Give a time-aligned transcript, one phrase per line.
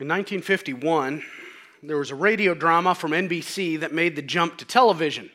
[0.00, 1.22] In 1951,
[1.82, 5.28] there was a radio drama from NBC that made the jump to television.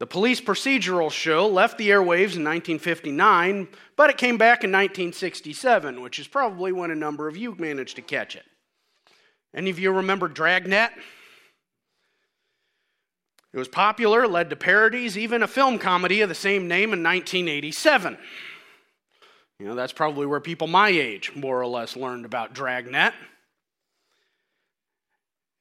[0.00, 6.00] The police procedural show left the airwaves in 1959, but it came back in 1967,
[6.00, 8.44] which is probably when a number of you managed to catch it.
[9.54, 10.92] Any of you remember Dragnet?
[13.52, 17.02] It was popular, led to parodies, even a film comedy of the same name in
[17.02, 18.16] 1987.
[19.58, 23.12] You know, that's probably where people my age more or less learned about Dragnet.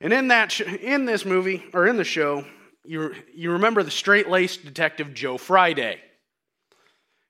[0.03, 2.45] And in that sh- in this movie or in the show,
[2.84, 5.99] you, you remember the straight-laced detective Joe Friday.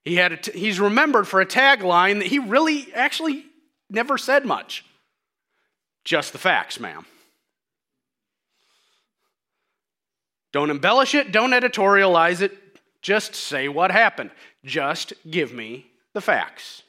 [0.03, 3.45] He had he's remembered for a tagline that he really actually
[3.89, 4.83] never said much.
[6.03, 7.05] Just the facts, ma'am.
[10.51, 12.57] Don't embellish it, don't editorialize it,
[13.01, 14.31] just say what happened.
[14.65, 16.83] Just give me the facts.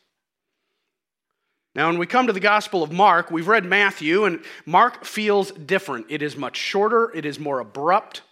[1.75, 5.50] Now, when we come to the Gospel of Mark, we've read Matthew, and Mark feels
[5.50, 6.06] different.
[6.08, 8.22] It is much shorter, it is more abrupt,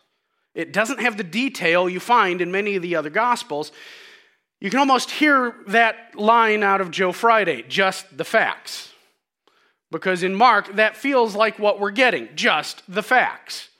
[0.55, 3.73] it doesn't have the detail you find in many of the other Gospels.
[4.61, 8.93] You can almost hear that line out of Joe Friday just the facts.
[9.91, 13.71] Because in Mark, that feels like what we're getting just the facts.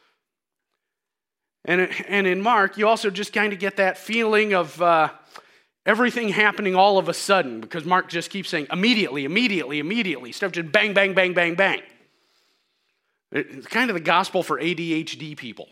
[1.65, 5.11] And, and in Mark, you also just kind of get that feeling of uh,
[5.87, 10.33] everything happening all of a sudden because Mark just keeps saying immediately, immediately, immediately.
[10.33, 11.83] Stuff just bang, bang, bang, bang, bang.
[13.31, 15.69] It's kind of the gospel for ADHD people.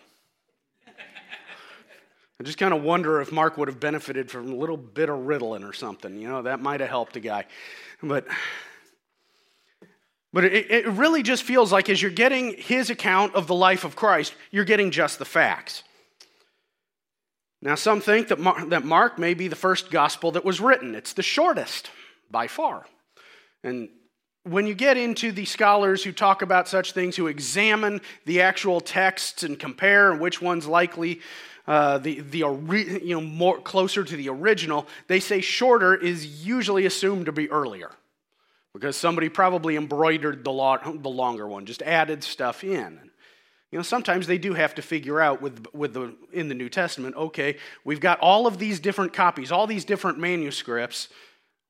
[2.40, 5.18] I just kind of wonder if Mark would have benefited from a little bit of
[5.18, 6.16] Ritalin or something.
[6.16, 7.44] You know, that might have helped a guy.
[8.02, 8.26] But
[10.32, 13.84] but it, it really just feels like as you're getting his account of the life
[13.84, 15.82] of Christ, you're getting just the facts.
[17.62, 20.94] Now, some think that Mark, that Mark may be the first gospel that was written.
[20.94, 21.90] It's the shortest
[22.30, 22.86] by far.
[23.62, 23.90] And
[24.44, 28.80] when you get into the scholars who talk about such things, who examine the actual
[28.80, 31.20] texts and compare which one's likely
[31.66, 36.86] uh, the, the you know, more closer to the original, they say shorter is usually
[36.86, 37.90] assumed to be earlier
[38.72, 43.09] because somebody probably embroidered the, lo- the longer one, just added stuff in.
[43.70, 46.68] You know, sometimes they do have to figure out with, with the, in the New
[46.68, 51.08] Testament, okay, we've got all of these different copies, all these different manuscripts.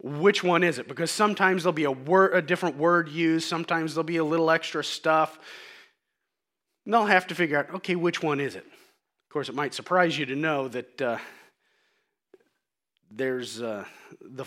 [0.02, 0.88] Which one is it?
[0.88, 4.50] Because sometimes there'll be a, word, a different word used, sometimes there'll be a little
[4.50, 5.38] extra stuff.
[6.86, 8.64] And they'll have to figure out, okay, which one is it?
[8.64, 11.18] Of course, it might surprise you to know that uh,
[13.10, 13.84] there's uh,
[14.22, 14.44] the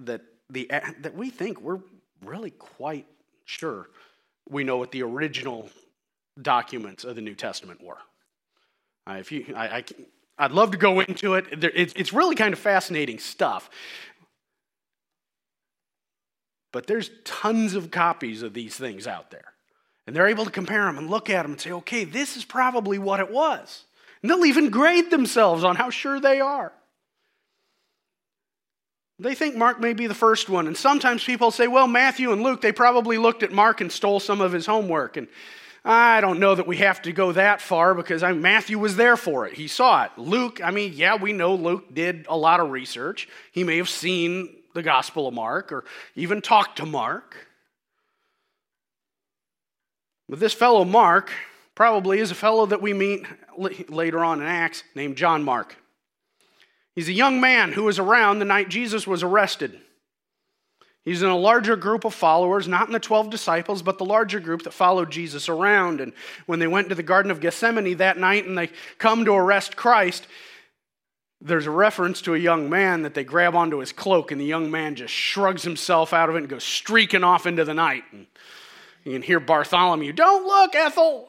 [0.00, 0.68] that the
[1.00, 1.80] that we think we're
[2.24, 3.06] really quite
[3.44, 3.88] sure
[4.48, 5.68] we know what the original
[6.40, 7.98] documents of the New Testament were.
[9.08, 9.84] Uh, if you, I,
[10.38, 11.46] I, would love to go into it.
[11.64, 13.70] It's, it's really kind of fascinating stuff.
[16.72, 19.54] But there's tons of copies of these things out there.
[20.06, 22.44] And they're able to compare them and look at them and say, okay, this is
[22.44, 23.84] probably what it was.
[24.22, 26.72] And they'll even grade themselves on how sure they are.
[29.18, 30.66] They think Mark may be the first one.
[30.66, 34.20] And sometimes people say, well, Matthew and Luke, they probably looked at Mark and stole
[34.20, 35.16] some of his homework.
[35.16, 35.28] And
[35.88, 39.16] I don't know that we have to go that far because I Matthew was there
[39.16, 39.54] for it.
[39.54, 40.10] He saw it.
[40.16, 43.28] Luke, I mean, yeah, we know Luke did a lot of research.
[43.52, 45.84] He may have seen the Gospel of Mark or
[46.16, 47.36] even talked to Mark.
[50.28, 51.30] But this fellow Mark
[51.76, 53.24] probably is a fellow that we meet
[53.88, 55.76] later on in Acts named John Mark.
[56.96, 59.80] He's a young man who was around the night Jesus was arrested.
[61.06, 64.40] He's in a larger group of followers, not in the 12 disciples, but the larger
[64.40, 66.00] group that followed Jesus around.
[66.00, 66.12] And
[66.46, 69.76] when they went to the Garden of Gethsemane that night and they come to arrest
[69.76, 70.26] Christ,
[71.40, 74.44] there's a reference to a young man that they grab onto his cloak, and the
[74.44, 78.02] young man just shrugs himself out of it and goes streaking off into the night.
[78.10, 78.26] And
[79.04, 81.28] you can hear Bartholomew, Don't look, Ethel!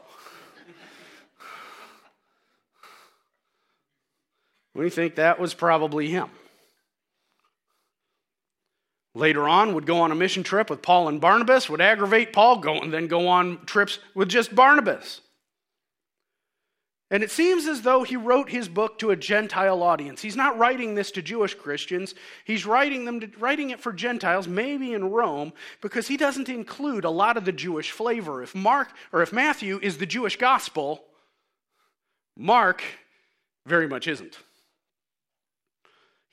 [4.73, 6.29] we think that was probably him.
[9.17, 12.59] Later on, would go on a mission trip with Paul and Barnabas, would aggravate Paul,
[12.59, 15.21] go, and then go on trips with just Barnabas.
[17.09, 20.21] And it seems as though he wrote his book to a Gentile audience.
[20.21, 22.13] He's not writing this to Jewish Christians.
[22.45, 27.03] He's writing, them to, writing it for Gentiles, maybe in Rome, because he doesn't include
[27.03, 28.43] a lot of the Jewish flavor.
[28.43, 31.05] If Mark or if Matthew is the Jewish gospel,
[32.35, 32.83] Mark
[33.65, 34.37] very much isn't.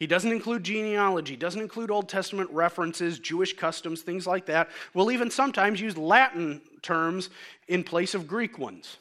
[0.01, 4.69] He doesn't include genealogy, doesn't include Old Testament references, Jewish customs, things like that.
[4.93, 7.31] We'll even sometimes use Latin terms
[7.69, 8.97] in place of Greek ones.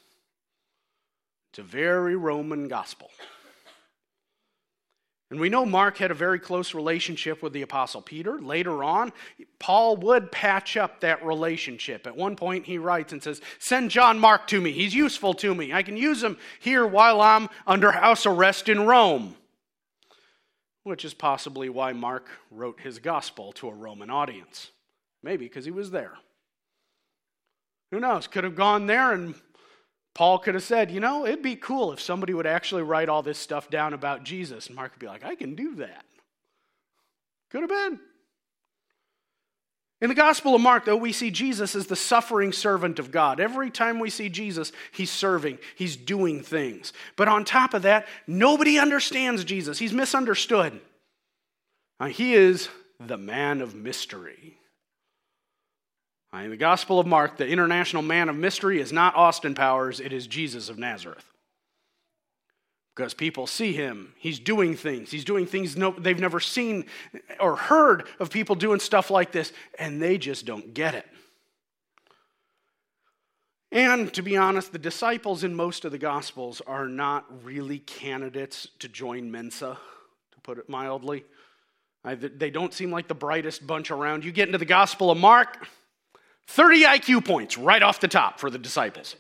[1.52, 3.10] It's a very Roman gospel.
[5.34, 8.40] And we know Mark had a very close relationship with the Apostle Peter.
[8.40, 9.12] Later on,
[9.58, 12.06] Paul would patch up that relationship.
[12.06, 14.72] At one point, he writes and says, Send John Mark to me.
[14.72, 15.74] He's useful to me.
[15.74, 19.36] I can use him here while I'm under house arrest in Rome.
[20.84, 24.72] Which is possibly why Mark wrote his gospel to a Roman audience.
[25.22, 26.14] Maybe because he was there.
[27.92, 28.28] Who knows?
[28.28, 29.36] Could have gone there and
[30.14, 33.24] Paul could have said, you know, it'd be cool if somebody would actually write all
[33.24, 34.68] this stuff down about Jesus.
[34.68, 36.06] And Mark would be like, I can do that.
[37.50, 38.00] Could have been.
[40.04, 43.40] In the Gospel of Mark, though, we see Jesus as the suffering servant of God.
[43.40, 46.92] Every time we see Jesus, he's serving, he's doing things.
[47.16, 49.80] But on top of that, nobody understands Jesus.
[49.80, 50.82] He's misunderstood.
[52.02, 52.68] Now, he is
[53.00, 54.58] the man of mystery.
[56.34, 60.12] In the Gospel of Mark, the international man of mystery is not Austin Powers, it
[60.12, 61.33] is Jesus of Nazareth.
[62.96, 65.10] Because people see him, he's doing things.
[65.10, 66.86] He's doing things no, they've never seen
[67.40, 71.06] or heard of people doing stuff like this, and they just don't get it.
[73.72, 78.68] And to be honest, the disciples in most of the Gospels are not really candidates
[78.78, 79.80] to join Mensa,
[80.34, 81.26] to put it mildly.
[82.06, 84.24] They don't seem like the brightest bunch around.
[84.24, 85.68] You get into the Gospel of Mark,
[86.46, 89.16] 30 IQ points right off the top for the disciples.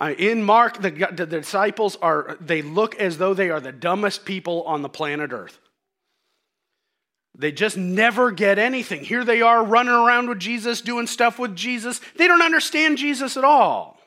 [0.00, 4.24] Uh, in Mark, the, the disciples are, they look as though they are the dumbest
[4.24, 5.58] people on the planet Earth.
[7.36, 9.04] They just never get anything.
[9.04, 12.00] Here they are running around with Jesus, doing stuff with Jesus.
[12.16, 13.98] They don't understand Jesus at all.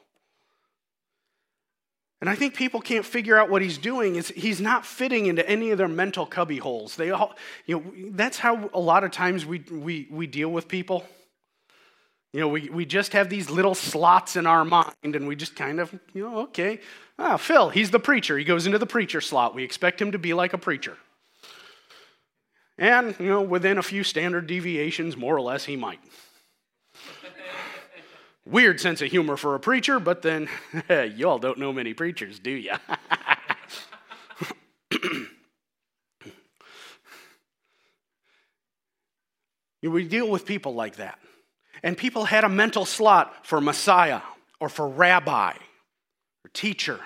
[2.21, 4.15] And I think people can't figure out what he's doing.
[4.15, 6.95] Is he's not fitting into any of their mental cubby holes.
[6.95, 7.35] They all,
[7.65, 11.05] you know, that's how a lot of times we, we, we deal with people.
[12.33, 15.55] You know, we, we just have these little slots in our mind and we just
[15.55, 16.79] kind of, you know, okay.
[17.19, 18.39] Ah, Phil, he's the preacher.
[18.39, 19.53] He goes into the preacher slot.
[19.53, 20.97] We expect him to be like a preacher.
[22.79, 25.99] And, you know, within a few standard deviations, more or less, he might.
[28.47, 30.49] Weird sense of humor for a preacher, but then
[31.15, 32.73] you all don't know many preachers, do you?
[39.83, 41.19] we deal with people like that.
[41.83, 44.21] And people had a mental slot for Messiah
[44.59, 46.99] or for rabbi or teacher.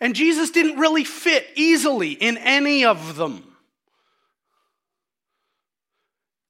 [0.00, 3.42] And Jesus didn't really fit easily in any of them.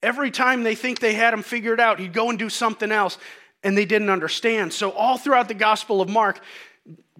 [0.02, 3.18] Every time they think they had him figured out, he'd go and do something else
[3.62, 4.72] and they didn't understand.
[4.72, 6.40] So, all throughout the Gospel of Mark,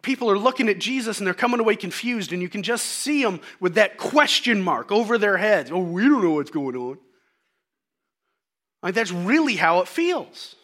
[0.03, 3.23] people are looking at Jesus and they're coming away confused, and you can just see
[3.25, 5.73] them with that question mark over their heads.
[5.73, 6.99] Oh, we don't know what's going on.
[8.83, 10.57] Like, that's really how it feels.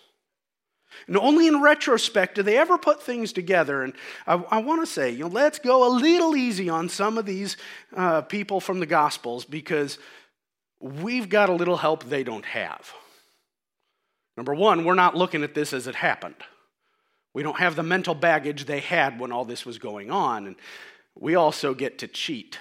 [1.06, 3.82] And only in retrospect do they ever put things together.
[3.82, 3.94] And
[4.26, 7.26] I, I want to say, you know, let's go a little easy on some of
[7.26, 7.56] these
[7.96, 9.98] uh, people from the Gospels because
[10.80, 12.92] we've got a little help they don't have.
[14.36, 16.36] Number one, we're not looking at this as it happened.
[17.34, 20.46] We don't have the mental baggage they had when all this was going on.
[20.46, 20.56] And
[21.14, 22.58] we also get to cheat.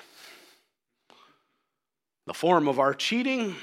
[2.27, 3.55] The form of our cheating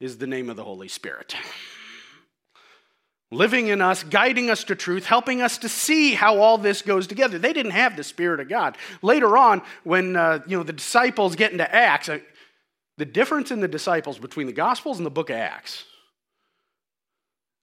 [0.00, 1.34] is the name of the Holy Spirit.
[3.30, 7.06] Living in us, guiding us to truth, helping us to see how all this goes
[7.06, 7.38] together.
[7.38, 8.76] They didn't have the Spirit of God.
[9.02, 12.18] Later on, when uh, you know the disciples get into Acts, uh,
[12.96, 15.84] the difference in the disciples between the Gospels and the book of Acts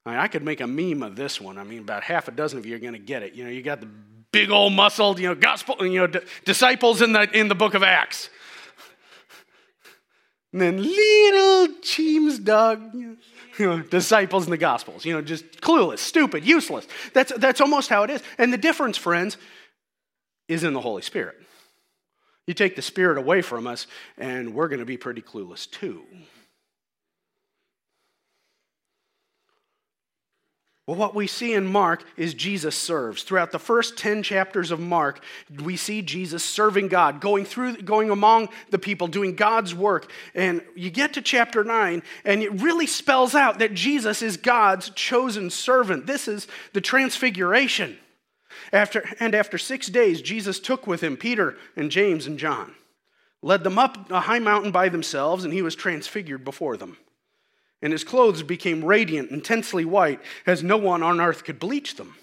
[0.08, 1.58] I, mean, I could make a meme of this one.
[1.58, 3.34] I mean, about half a dozen of you are going to get it.
[3.34, 3.90] You know, you got the
[4.32, 7.74] big old muscled, you know, gospel, you know, d- disciples in the in the book
[7.74, 8.30] of Acts.
[10.54, 13.18] And then little Cheems dog, you
[13.60, 16.88] know, disciples in the Gospels, you know, just clueless, stupid, useless.
[17.14, 18.24] That's, that's almost how it is.
[18.38, 19.38] And the difference, friends,
[20.48, 21.36] is in the Holy Spirit.
[22.46, 23.88] You take the Spirit away from us,
[24.18, 26.06] and we're going to be pretty clueless too.
[30.88, 33.24] Well, what we see in Mark is Jesus serves.
[33.24, 35.22] Throughout the first 10 chapters of Mark,
[35.62, 40.10] we see Jesus serving God, going through, going among the people, doing God's work.
[40.34, 44.90] And you get to chapter 9, and it really spells out that Jesus is God's
[44.92, 46.08] chosen servant.
[46.08, 47.98] This is the transfiguration.
[48.72, 52.74] After, and after six days, Jesus took with him Peter and James and John,
[53.42, 56.98] led them up a high mountain by themselves, and he was transfigured before them
[57.82, 62.16] and his clothes became radiant, intensely white, as no one on earth could bleach them.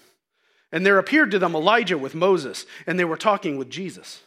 [0.71, 4.21] And there appeared to them Elijah with Moses, and they were talking with Jesus.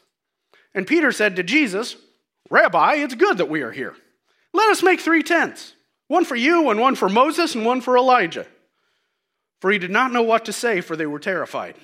[0.74, 1.96] And Peter said to Jesus,
[2.50, 3.94] Rabbi, it's good that we are here.
[4.54, 5.74] Let us make three tents
[6.06, 8.46] one for you, and one for Moses, and one for Elijah.
[9.60, 11.74] For he did not know what to say, for they were terrified.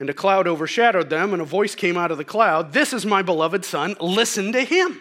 [0.00, 3.06] And a cloud overshadowed them, and a voice came out of the cloud This is
[3.06, 5.00] my beloved Son, listen to him.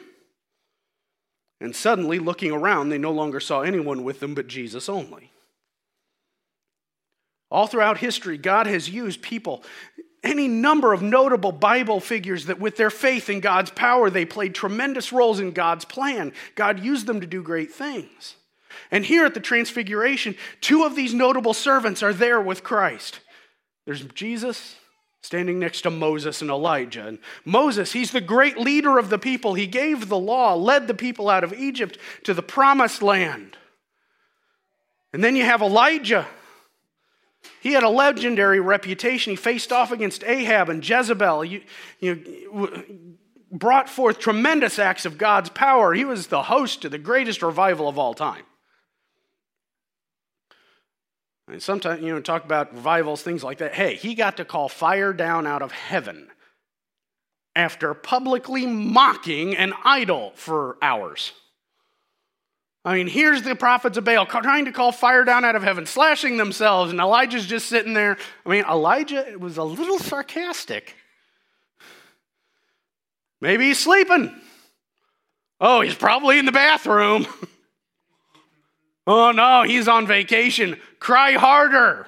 [1.62, 5.32] And suddenly, looking around, they no longer saw anyone with them but Jesus only.
[7.52, 9.64] All throughout history, God has used people,
[10.24, 14.56] any number of notable Bible figures that, with their faith in God's power, they played
[14.56, 16.34] tremendous roles in God's plan.
[16.56, 18.38] God used them to do great things.
[18.90, 23.20] And here at the Transfiguration, two of these notable servants are there with Christ.
[23.86, 24.78] There's Jesus
[25.22, 27.08] standing next to Moses and Elijah.
[27.08, 29.54] And Moses, he's the great leader of the people.
[29.54, 33.58] He gave the law, led the people out of Egypt to the promised land.
[35.14, 36.28] And then you have Elijah.
[37.60, 39.32] He had a legendary reputation.
[39.32, 41.46] He faced off against Ahab and Jezebel.
[41.46, 41.62] You,
[42.00, 43.18] you
[43.52, 45.94] brought forth tremendous acts of God's power.
[45.94, 48.44] He was the host to the greatest revival of all time.
[51.52, 53.74] And sometimes, you know, talk about revivals, things like that.
[53.74, 56.30] Hey, he got to call fire down out of heaven
[57.56, 61.34] after publicly mocking an idol for hours.
[62.84, 65.86] I mean, here's the prophets of Baal trying to call fire down out of heaven,
[65.86, 68.18] slashing themselves, and Elijah's just sitting there.
[68.46, 70.96] I mean, Elijah was a little sarcastic.
[73.40, 74.34] Maybe he's sleeping.
[75.60, 77.28] Oh, he's probably in the bathroom.
[79.08, 80.80] oh no, he's on vacation.
[81.00, 82.08] Cry harder.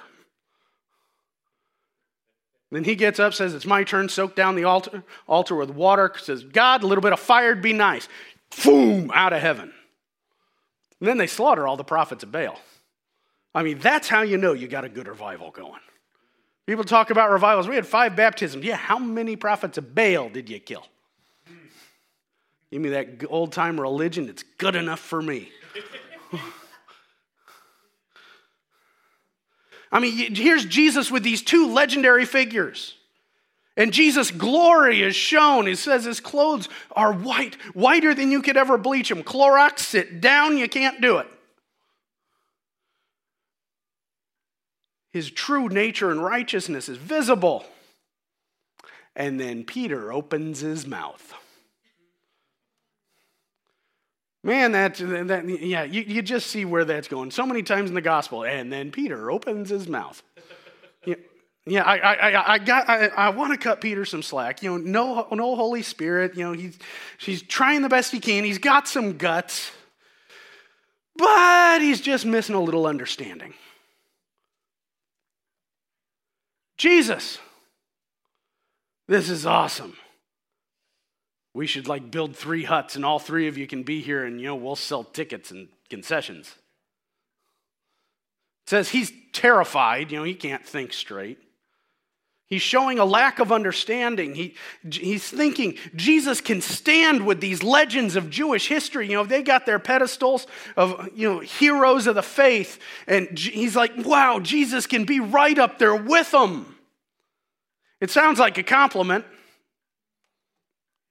[2.74, 6.12] Then he gets up, says, It's my turn, soak down the altar, altar with water,
[6.18, 8.10] says, God, a little bit of fire would be nice.
[8.66, 9.72] Boom, out of heaven.
[11.00, 12.60] And then they slaughter all the prophets of Baal.
[13.54, 15.80] I mean, that's how you know you got a good revival going.
[16.66, 17.68] People talk about revivals.
[17.68, 18.66] We had five baptisms.
[18.66, 20.88] Yeah, how many prophets of Baal did you kill?
[22.72, 24.30] Give me that old time religion.
[24.30, 25.52] It's good enough for me.
[29.94, 32.96] I mean, here's Jesus with these two legendary figures.
[33.78, 35.68] And Jesus' glory is shown.
[35.68, 39.24] He says his clothes are white, whiter than you could ever bleach them.
[39.24, 41.28] Clorox, sit down, you can't do it.
[45.12, 47.64] His true nature and righteousness is visible.
[49.16, 51.36] And then Peter opens his mouth.
[54.44, 57.32] Man, that, that yeah, you, you just see where that's going.
[57.32, 58.44] So many times in the gospel.
[58.44, 60.22] And then Peter opens his mouth.
[61.66, 64.62] Yeah, I, I, I, got, I, I want to cut Peter some slack.
[64.62, 66.36] You know, no, no Holy Spirit.
[66.36, 66.78] You know, he's,
[67.18, 68.44] he's trying the best he can.
[68.44, 69.72] He's got some guts,
[71.16, 73.54] but he's just missing a little understanding.
[76.78, 77.38] Jesus,
[79.08, 79.96] this is awesome.
[81.54, 84.42] We should like build three huts, and all three of you can be here, and
[84.42, 86.48] you know, we'll sell tickets and concessions.
[88.66, 90.12] It says he's terrified.
[90.12, 91.38] You know, he can't think straight.
[92.48, 94.36] He's showing a lack of understanding.
[94.36, 94.56] He,
[94.88, 99.08] he's thinking Jesus can stand with these legends of Jewish history.
[99.10, 100.46] You know, they got their pedestals
[100.78, 102.80] of, you know, heroes of the faith.
[103.08, 106.78] And he's like, wow, Jesus can be right up there with them.
[108.00, 109.26] It sounds like a compliment.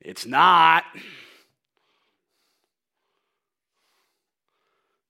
[0.03, 0.85] It's not.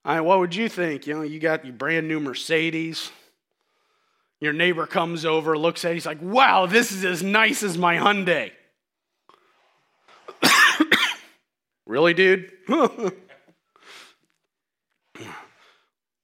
[0.05, 1.07] I, mean, what would you think?
[1.07, 3.11] You know, you got your brand new Mercedes
[4.43, 7.79] your neighbor comes over, looks at it, he's like, wow, this is as nice as
[7.79, 8.51] my Hyundai.
[11.87, 12.51] really, dude?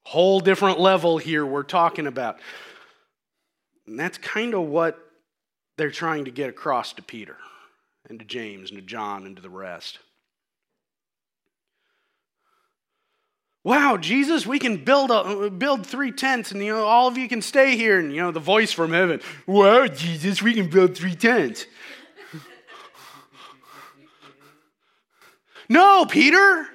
[0.02, 2.40] Whole different level here we're talking about.
[3.86, 4.98] And that's kind of what
[5.76, 7.36] they're trying to get across to Peter
[8.08, 9.98] and to James and to John and to the rest.
[13.68, 17.28] wow, Jesus, we can build a, build three tents, and you know all of you
[17.28, 17.98] can stay here.
[17.98, 21.66] And you know the voice from heaven, wow, Jesus, we can build three tents.
[25.68, 26.66] no, Peter.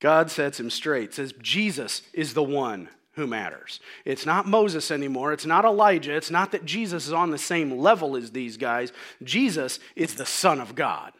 [0.00, 1.14] God sets him straight.
[1.14, 2.88] Says Jesus is the one
[3.20, 3.78] who matters.
[4.04, 5.32] It's not Moses anymore.
[5.32, 6.16] It's not Elijah.
[6.16, 8.92] It's not that Jesus is on the same level as these guys.
[9.22, 11.12] Jesus is the Son of God.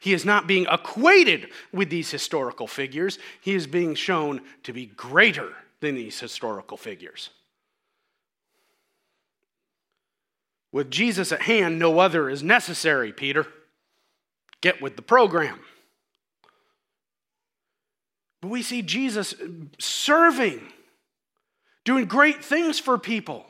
[0.00, 4.86] He is not being equated with these historical figures, he is being shown to be
[4.86, 7.30] greater than these historical figures.
[10.72, 13.46] With Jesus at hand, no other is necessary, Peter.
[14.60, 15.60] Get with the program.
[18.40, 19.34] But we see Jesus
[19.78, 20.60] serving,
[21.88, 23.46] doing great things for people.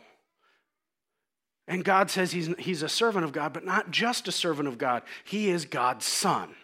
[1.66, 4.78] And God says he's, he's a servant of God, but not just a servant of
[4.78, 6.54] God, he is God's son.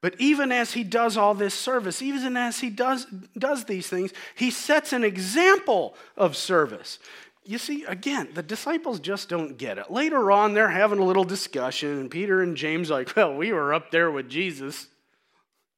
[0.00, 3.04] But even as he does all this service, even as he does,
[3.36, 7.00] does these things, he sets an example of service.
[7.44, 9.90] You see, again, the disciples just don't get it.
[9.90, 13.74] Later on, they're having a little discussion, and Peter and James like, well, we were
[13.74, 14.86] up there with Jesus.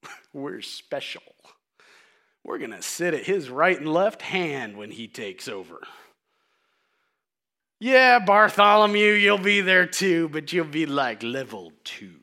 [0.35, 1.23] we're special.
[2.45, 5.81] We're going to sit at his right and left hand when he takes over.
[7.81, 12.15] Yeah, Bartholomew, you'll be there too, but you'll be like level two.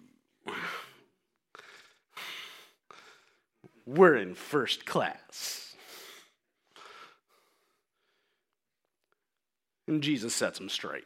[3.85, 5.75] We're in first class.
[9.87, 11.05] And Jesus sets him straight.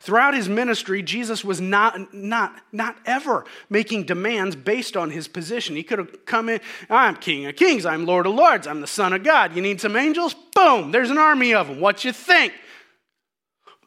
[0.00, 5.76] Throughout his ministry, Jesus was not, not, not ever making demands based on his position.
[5.76, 8.86] He could have come in, I'm King of Kings, I'm Lord of Lords, I'm the
[8.86, 9.54] Son of God.
[9.54, 10.34] You need some angels?
[10.54, 11.80] Boom, there's an army of them.
[11.80, 12.52] What you think?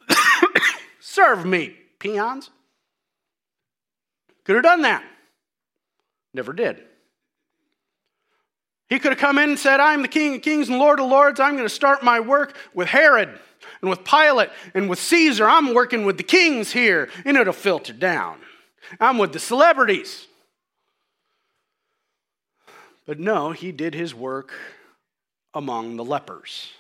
[1.00, 2.50] Serve me, peons.
[4.44, 5.04] Could have done that.
[6.34, 6.84] Never did.
[8.90, 11.08] He could have come in and said, I'm the King of Kings and Lord of
[11.08, 11.40] Lords.
[11.40, 13.40] I'm going to start my work with Herod
[13.82, 15.48] and with Pilate and with Caesar.
[15.48, 18.38] I'm working with the kings here, and it'll filter down.
[19.00, 20.28] I'm with the celebrities.
[23.06, 24.54] But no, he did his work
[25.54, 26.72] among the lepers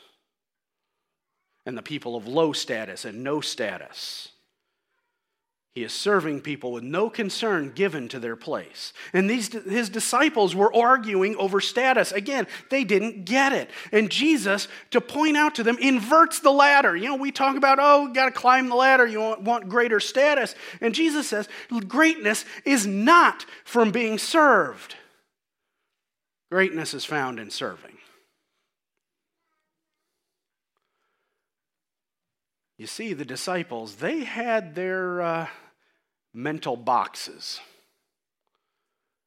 [1.65, 4.29] and the people of low status and no status.
[5.75, 8.91] He is serving people with no concern given to their place.
[9.13, 12.11] And these, his disciples were arguing over status.
[12.11, 13.69] Again, they didn't get it.
[13.91, 16.95] And Jesus, to point out to them, inverts the ladder.
[16.97, 19.99] You know, we talk about, oh, you got to climb the ladder, you want, greater
[19.99, 20.55] status.
[20.81, 21.47] And Jesus says,
[21.87, 24.95] greatness is not from being served,
[26.51, 27.95] greatness is found in serving.
[32.79, 35.47] You see, the disciples, they had their uh,
[36.33, 37.59] mental boxes.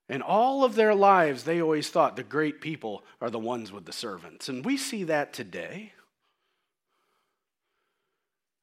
[0.08, 3.86] And all of their lives, they always thought the great people are the ones with
[3.86, 4.48] the servants.
[4.48, 5.92] And we see that today.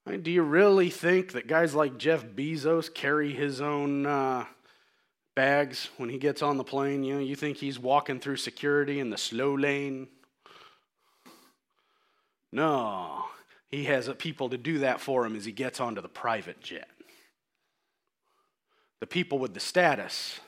[0.05, 4.45] I do you really think that guys like Jeff Bezos carry his own uh,
[5.35, 7.03] bags when he gets on the plane?
[7.03, 10.07] You know, you think he's walking through security in the slow lane?
[12.51, 13.25] No,
[13.67, 16.89] he has people to do that for him as he gets onto the private jet.
[18.99, 20.39] The people with the status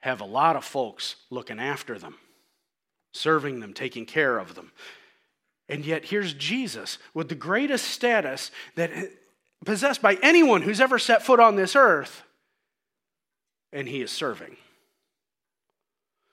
[0.00, 2.16] have a lot of folks looking after them,
[3.12, 4.72] serving them, taking care of them.
[5.68, 8.90] And yet, here's Jesus with the greatest status that
[9.64, 12.22] possessed by anyone who's ever set foot on this earth,
[13.72, 14.56] and he is serving.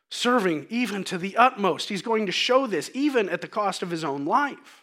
[0.09, 1.87] Serving even to the utmost.
[1.87, 4.80] He's going to show this even at the cost of his own life.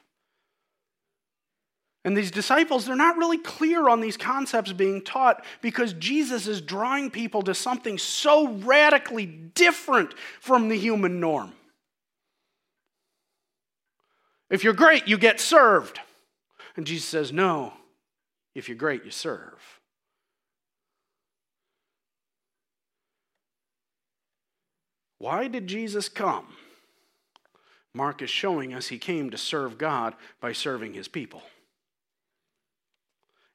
[2.04, 6.61] And these disciples, they're not really clear on these concepts being taught because Jesus is
[6.61, 11.52] drawing people to something so radically different from the human norm.
[14.48, 16.00] If you're great, you get served.
[16.76, 17.72] And Jesus says, No,
[18.54, 19.78] if you're great, you serve.
[25.18, 26.46] Why did Jesus come?
[27.92, 31.42] Mark is showing us he came to serve God by serving his people.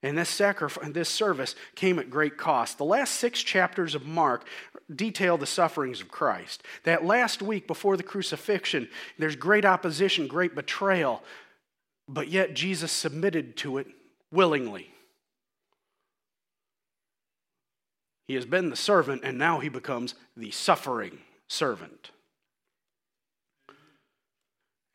[0.03, 2.77] And this sacrifice, this service came at great cost.
[2.77, 4.45] The last six chapters of Mark
[4.93, 6.61] detail the sufferings of Christ.
[6.83, 11.23] That last week before the crucifixion, there's great opposition, great betrayal,
[12.09, 13.87] but yet Jesus submitted to it
[14.29, 14.89] willingly.
[18.27, 22.11] He has been the servant, and now he becomes the suffering servant.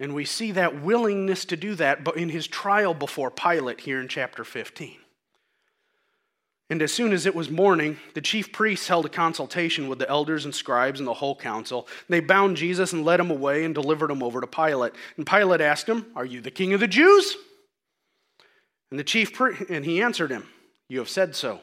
[0.01, 4.01] And we see that willingness to do that but in his trial before Pilate here
[4.01, 4.97] in chapter 15.
[6.71, 10.09] And as soon as it was morning, the chief priests held a consultation with the
[10.09, 11.89] elders and scribes and the whole council.
[12.09, 14.93] They bound Jesus and led him away and delivered him over to Pilate.
[15.17, 17.37] And Pilate asked him, Are you the king of the Jews?
[18.91, 20.47] And the chief pri- and he answered him,
[20.89, 21.61] You have said so.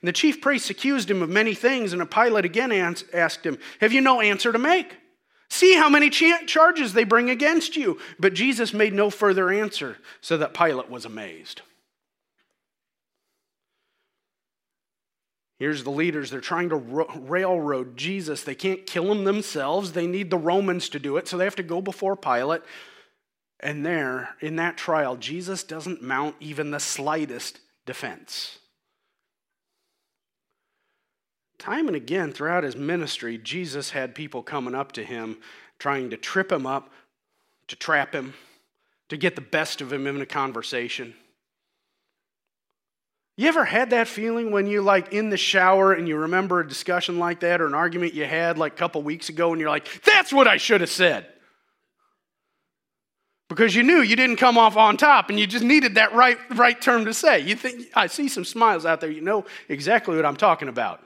[0.00, 2.72] And the chief priests accused him of many things, and Pilate again
[3.12, 4.96] asked him, Have you no answer to make?
[5.48, 7.98] See how many charges they bring against you.
[8.18, 11.62] But Jesus made no further answer, so that Pilate was amazed.
[15.58, 16.30] Here's the leaders.
[16.30, 18.42] They're trying to railroad Jesus.
[18.42, 19.92] They can't kill him themselves.
[19.92, 22.62] They need the Romans to do it, so they have to go before Pilate.
[23.60, 28.58] And there, in that trial, Jesus doesn't mount even the slightest defense.
[31.58, 35.38] Time and again throughout his ministry, Jesus had people coming up to him
[35.78, 36.90] trying to trip him up,
[37.68, 38.34] to trap him,
[39.08, 41.14] to get the best of him in a conversation.
[43.36, 46.66] You ever had that feeling when you like in the shower and you remember a
[46.66, 49.68] discussion like that or an argument you had like a couple weeks ago and you're
[49.68, 51.26] like, that's what I should have said?
[53.48, 56.38] Because you knew you didn't come off on top and you just needed that right,
[56.56, 57.40] right term to say.
[57.40, 61.00] You think I see some smiles out there, you know exactly what I'm talking about.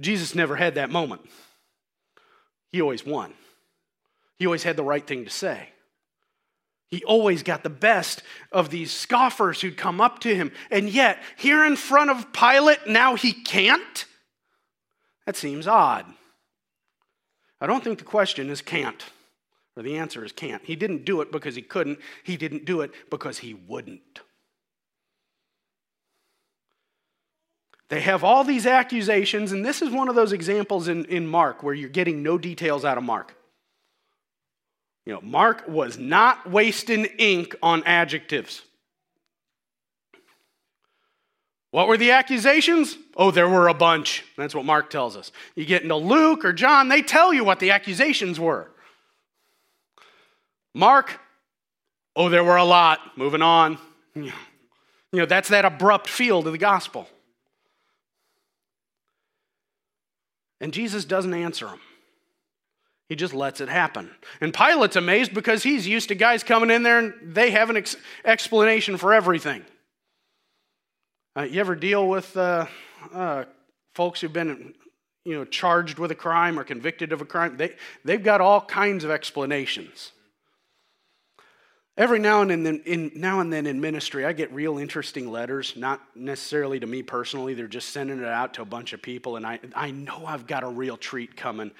[0.00, 1.22] Jesus never had that moment.
[2.72, 3.34] He always won.
[4.38, 5.68] He always had the right thing to say.
[6.88, 10.50] He always got the best of these scoffers who'd come up to him.
[10.70, 14.06] And yet, here in front of Pilate, now he can't?
[15.26, 16.06] That seems odd.
[17.60, 19.04] I don't think the question is can't,
[19.76, 20.64] or the answer is can't.
[20.64, 24.20] He didn't do it because he couldn't, he didn't do it because he wouldn't.
[27.90, 31.64] They have all these accusations, and this is one of those examples in, in Mark
[31.64, 33.36] where you're getting no details out of Mark.
[35.04, 38.62] You know, Mark was not wasting ink on adjectives.
[41.72, 42.96] What were the accusations?
[43.16, 44.24] Oh, there were a bunch.
[44.36, 45.32] That's what Mark tells us.
[45.56, 48.70] You get into Luke or John, they tell you what the accusations were.
[50.76, 51.18] Mark,
[52.14, 53.00] oh, there were a lot.
[53.16, 53.78] Moving on.
[55.12, 57.08] You know, that's that abrupt feel to the gospel.
[60.60, 61.80] And Jesus doesn't answer them.
[63.08, 64.10] He just lets it happen.
[64.40, 67.76] And Pilate's amazed because he's used to guys coming in there and they have an
[67.76, 69.64] ex- explanation for everything.
[71.36, 72.66] Uh, you ever deal with uh,
[73.12, 73.44] uh,
[73.94, 74.74] folks who've been
[75.24, 77.56] you know, charged with a crime or convicted of a crime?
[77.56, 80.12] They, they've got all kinds of explanations.
[82.00, 85.74] Every now and, then, in, now and then in ministry, I get real interesting letters,
[85.76, 89.36] not necessarily to me personally, they're just sending it out to a bunch of people,
[89.36, 91.72] and I, I know I've got a real treat coming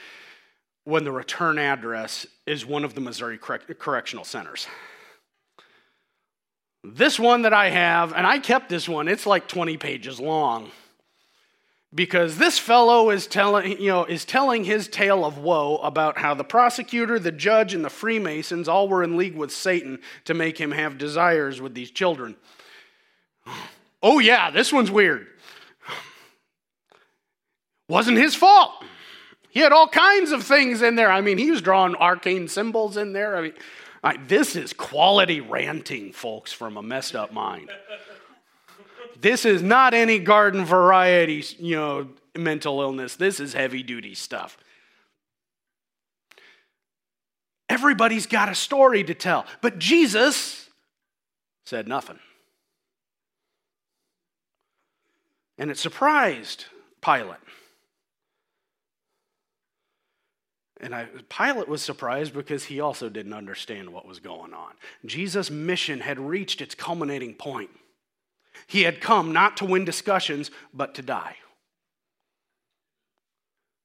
[0.84, 4.66] when the return address is one of the Missouri Correctional Centers.
[6.84, 10.70] This one that I have, and I kept this one, it's like 20 pages long.
[11.92, 16.34] Because this fellow is telling, you know, is telling his tale of woe about how
[16.34, 20.56] the prosecutor, the judge, and the Freemasons all were in league with Satan to make
[20.58, 22.36] him have desires with these children.
[24.02, 25.26] Oh, yeah, this one's weird.
[27.88, 28.84] Wasn't his fault.
[29.50, 31.10] He had all kinds of things in there.
[31.10, 33.36] I mean, he was drawing arcane symbols in there.
[33.36, 33.52] I mean,
[34.02, 37.68] I, this is quality ranting, folks, from a messed up mind.
[39.20, 43.16] This is not any garden variety, you know, mental illness.
[43.16, 44.56] This is heavy duty stuff.
[47.68, 50.68] Everybody's got a story to tell, but Jesus
[51.64, 52.18] said nothing.
[55.56, 56.64] And it surprised
[57.00, 57.36] Pilate.
[60.80, 64.72] And I, Pilate was surprised because he also didn't understand what was going on.
[65.04, 67.70] Jesus' mission had reached its culminating point.
[68.66, 71.36] He had come not to win discussions, but to die.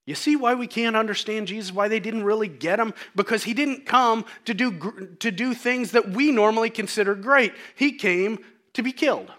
[0.06, 2.94] You see why we can't understand Jesus, why they didn't really get him?
[3.16, 7.54] Because he didn't come to do, to do things that we normally consider great.
[7.76, 8.40] He came
[8.74, 9.32] to be killed.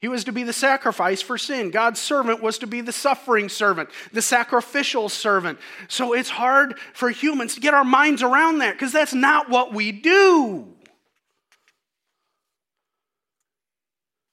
[0.00, 1.70] He was to be the sacrifice for sin.
[1.70, 5.58] God's servant was to be the suffering servant, the sacrificial servant.
[5.88, 9.74] So it's hard for humans to get our minds around that because that's not what
[9.74, 10.68] we do.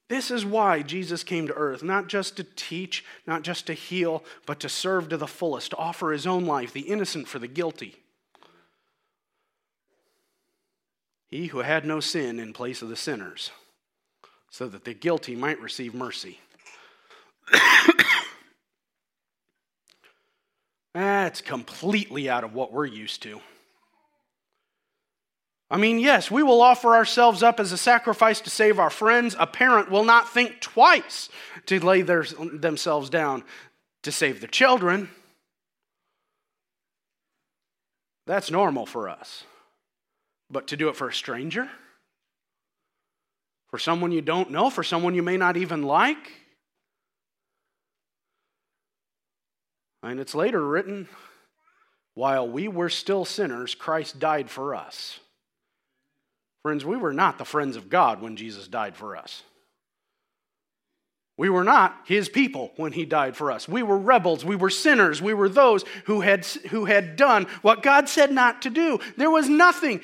[0.10, 4.24] This is why Jesus came to earth, not just to teach, not just to heal,
[4.46, 7.48] but to serve to the fullest, to offer his own life, the innocent for the
[7.48, 7.96] guilty.
[11.28, 13.52] He who had no sin in place of the sinners
[14.50, 16.39] so that the guilty might receive mercy.
[20.93, 23.41] That's completely out of what we're used to.
[25.69, 29.36] I mean, yes, we will offer ourselves up as a sacrifice to save our friends.
[29.38, 31.27] A parent will not think twice
[31.65, 33.43] to lay their, themselves down
[34.03, 35.10] to save their children.
[38.25, 39.43] That's normal for us.
[40.49, 41.69] But to do it for a stranger?
[43.69, 46.32] For someone you don't know, for someone you may not even like.
[50.01, 51.10] And it's later written,
[52.13, 55.19] while we were still sinners, Christ died for us.
[56.67, 59.41] Friends, we were not the friends of God when Jesus died for us.
[61.38, 63.69] We were not his people when he died for us.
[63.69, 64.43] We were rebels.
[64.43, 65.21] We were sinners.
[65.21, 68.99] We were those who had, who had done what God said not to do.
[69.15, 70.01] There was nothing,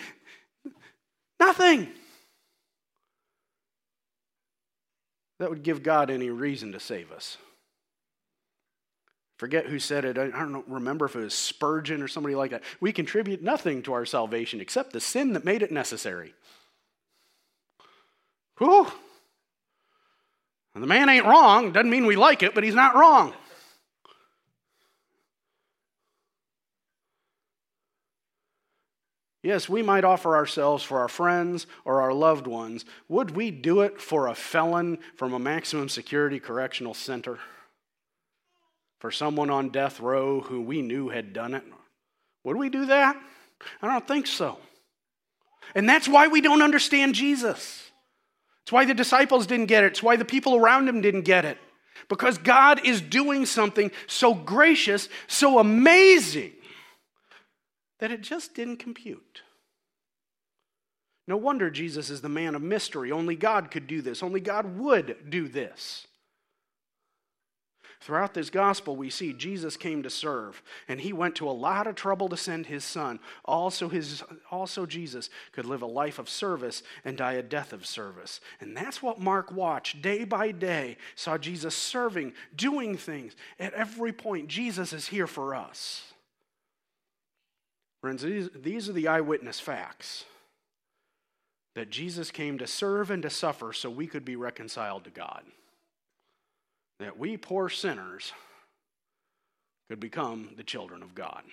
[1.37, 1.89] nothing
[5.39, 7.37] that would give God any reason to save us.
[9.37, 10.17] Forget who said it.
[10.17, 12.63] I don't remember if it was Spurgeon or somebody like that.
[12.79, 16.33] We contribute nothing to our salvation except the sin that made it necessary.
[18.59, 18.87] Whew.
[20.75, 21.71] And the man ain't wrong.
[21.71, 23.33] Doesn't mean we like it, but he's not wrong.
[29.41, 32.85] Yes, we might offer ourselves for our friends or our loved ones.
[33.09, 37.39] Would we do it for a felon from a maximum security correctional center?
[39.03, 41.63] For someone on death row who we knew had done it?
[42.45, 43.21] Would we do that?
[43.81, 44.57] I don't think so.
[45.75, 47.91] And that's why we don't understand Jesus.
[48.61, 49.87] It's why the disciples didn't get it.
[49.87, 51.57] It's why the people around him didn't get it.
[52.07, 56.53] Because God is doing something so gracious, so amazing,
[57.99, 59.41] that it just didn't compute.
[61.27, 63.11] No wonder Jesus is the man of mystery.
[63.11, 64.23] Only God could do this.
[64.23, 66.07] Only God would do this.
[68.03, 71.87] Throughout this gospel, we see Jesus came to serve, and he went to a lot
[71.87, 73.17] of trouble to send his son.
[73.45, 77.85] Also, his, also Jesus could live a life of service and die a death of
[77.85, 78.41] service.
[78.59, 83.37] And that's what Mark watched day by day, saw Jesus serving, doing things.
[83.57, 86.03] At every point, Jesus is here for us.
[88.01, 90.25] Friends, these, these are the eyewitness facts
[91.75, 95.43] that Jesus came to serve and to suffer so we could be reconciled to God
[97.03, 98.31] that we poor sinners
[99.89, 101.43] could become the children of God.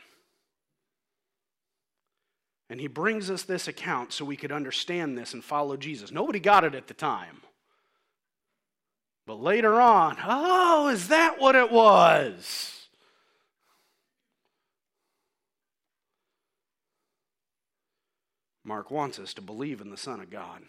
[2.71, 6.13] And he brings us this account so we could understand this and follow Jesus.
[6.13, 7.43] Nobody got it at the time.
[9.27, 12.89] But later on, oh, is that what it was?
[18.65, 20.63] Mark wants us to believe in the Son of God.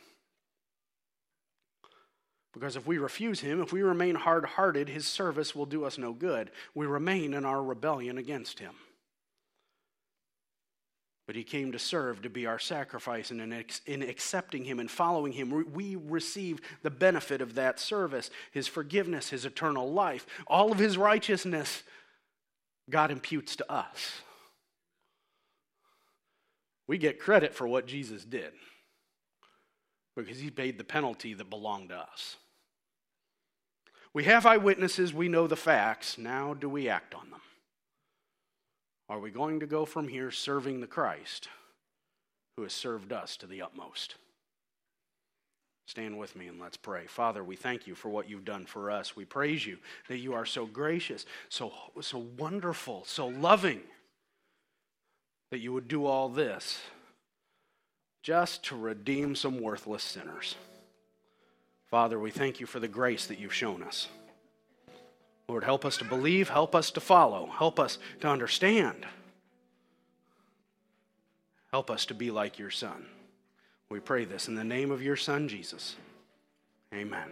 [2.54, 5.98] Because if we refuse him, if we remain hard hearted, his service will do us
[5.98, 6.52] no good.
[6.76, 8.74] We remain in our rebellion against him.
[11.28, 13.42] But he came to serve, to be our sacrifice, and
[13.86, 19.30] in, accepting him and following him, we receive the benefit of that service his forgiveness,
[19.30, 21.84] his eternal life, all of his righteousness.
[22.90, 24.22] God imputes to us.
[26.88, 28.52] We get credit for what Jesus did
[30.16, 32.38] because he paid the penalty that belonged to us.
[34.14, 36.18] We have eyewitnesses, we know the facts.
[36.18, 37.42] Now, do we act on them?
[39.08, 41.48] Are we going to go from here serving the Christ
[42.56, 44.16] who has served us to the utmost?
[45.88, 47.06] Stand with me and let's pray.
[47.08, 49.16] Father, we thank you for what you've done for us.
[49.16, 53.82] We praise you that you are so gracious, so, so wonderful, so loving,
[55.52, 56.80] that you would do all this
[58.22, 60.56] just to redeem some worthless sinners.
[61.88, 64.08] Father, we thank you for the grace that you've shown us.
[65.48, 69.06] Lord, help us to believe, help us to follow, help us to understand.
[71.72, 73.06] Help us to be like your Son.
[73.90, 75.96] We pray this in the name of your Son, Jesus.
[76.94, 77.30] Amen.